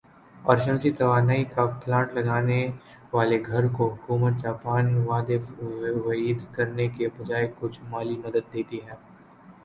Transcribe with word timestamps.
اور 0.35 0.57
شمسی 0.57 0.91
توانائی 0.91 1.43
کا 1.45 1.65
پلانٹ 1.81 2.13
لگا 2.13 2.39
نے 2.41 2.59
والے 3.13 3.37
گھر 3.45 3.67
کو 3.73 3.89
حکومت 3.89 4.41
جاپان 4.43 4.85
وعدے 5.07 5.37
وعید 6.05 6.39
کرنے 6.55 6.87
کے 6.97 7.07
بجائے 7.17 7.47
کچھ 7.59 7.79
مالی 7.89 8.17
مدد 8.25 8.53
دیتی 8.53 8.79
ہے 8.87 8.95